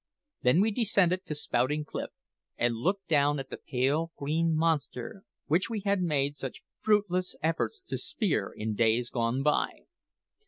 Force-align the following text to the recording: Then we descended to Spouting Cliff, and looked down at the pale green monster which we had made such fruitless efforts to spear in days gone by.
Then 0.41 0.61
we 0.61 0.71
descended 0.71 1.27
to 1.27 1.35
Spouting 1.35 1.85
Cliff, 1.85 2.09
and 2.57 2.73
looked 2.75 3.07
down 3.07 3.37
at 3.37 3.51
the 3.51 3.57
pale 3.59 4.11
green 4.17 4.55
monster 4.55 5.21
which 5.45 5.69
we 5.69 5.81
had 5.81 6.01
made 6.01 6.35
such 6.35 6.63
fruitless 6.79 7.35
efforts 7.43 7.79
to 7.81 7.99
spear 7.99 8.51
in 8.51 8.73
days 8.73 9.11
gone 9.11 9.43
by. 9.43 9.81